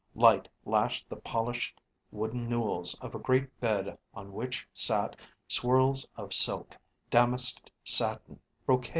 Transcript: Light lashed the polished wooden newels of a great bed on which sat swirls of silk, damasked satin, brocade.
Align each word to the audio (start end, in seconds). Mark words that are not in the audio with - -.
Light 0.15 0.47
lashed 0.65 1.07
the 1.09 1.15
polished 1.15 1.79
wooden 2.09 2.49
newels 2.49 2.99
of 3.01 3.13
a 3.13 3.19
great 3.19 3.59
bed 3.59 3.99
on 4.15 4.33
which 4.33 4.67
sat 4.73 5.15
swirls 5.47 6.07
of 6.15 6.33
silk, 6.33 6.75
damasked 7.11 7.69
satin, 7.83 8.39
brocade. 8.65 8.89